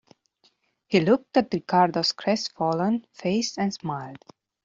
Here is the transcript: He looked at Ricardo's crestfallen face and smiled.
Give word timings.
He 0.87 0.99
looked 0.99 1.37
at 1.37 1.53
Ricardo's 1.53 2.11
crestfallen 2.13 3.05
face 3.13 3.55
and 3.59 3.71
smiled. 3.71 4.17